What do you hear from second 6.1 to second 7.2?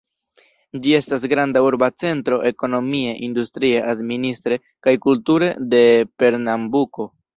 Pernambuko.